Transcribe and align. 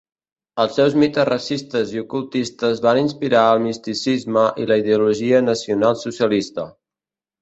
Els 0.61 0.71
seus 0.77 0.95
mites 1.01 1.27
racistes 1.29 1.91
i 1.97 2.01
ocultistes 2.03 2.81
van 2.85 3.01
inspirar 3.01 3.43
el 3.57 3.61
misticisme 3.67 4.47
i 4.65 4.67
la 4.73 4.79
ideologia 4.85 5.43
nacionalsocialista. 5.51 6.67